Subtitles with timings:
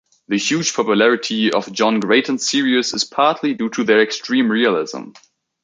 [0.29, 5.11] The huge popularity of Jean Graton's series is partly due to their extreme realism.